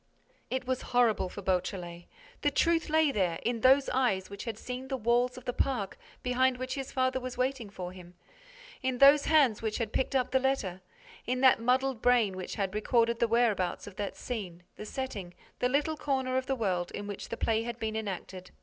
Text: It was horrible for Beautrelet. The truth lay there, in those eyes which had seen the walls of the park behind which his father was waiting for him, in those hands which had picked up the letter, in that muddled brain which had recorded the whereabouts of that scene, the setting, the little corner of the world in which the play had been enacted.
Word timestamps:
It 0.49 0.65
was 0.65 0.81
horrible 0.97 1.29
for 1.29 1.43
Beautrelet. 1.43 2.05
The 2.41 2.49
truth 2.49 2.89
lay 2.89 3.11
there, 3.11 3.37
in 3.43 3.61
those 3.61 3.87
eyes 3.89 4.31
which 4.31 4.45
had 4.45 4.57
seen 4.57 4.87
the 4.87 4.97
walls 4.97 5.37
of 5.37 5.45
the 5.45 5.53
park 5.53 5.95
behind 6.23 6.57
which 6.57 6.73
his 6.73 6.91
father 6.91 7.19
was 7.19 7.37
waiting 7.37 7.69
for 7.69 7.91
him, 7.91 8.15
in 8.81 8.97
those 8.97 9.25
hands 9.25 9.61
which 9.61 9.77
had 9.77 9.93
picked 9.93 10.15
up 10.15 10.31
the 10.31 10.39
letter, 10.39 10.81
in 11.27 11.41
that 11.41 11.61
muddled 11.61 12.01
brain 12.01 12.35
which 12.35 12.55
had 12.55 12.73
recorded 12.73 13.19
the 13.19 13.27
whereabouts 13.27 13.85
of 13.85 13.97
that 13.97 14.17
scene, 14.17 14.63
the 14.75 14.87
setting, 14.87 15.35
the 15.59 15.69
little 15.69 15.95
corner 15.97 16.35
of 16.35 16.47
the 16.47 16.55
world 16.55 16.89
in 16.93 17.05
which 17.05 17.29
the 17.29 17.37
play 17.37 17.61
had 17.61 17.77
been 17.79 17.95
enacted. 17.95 18.49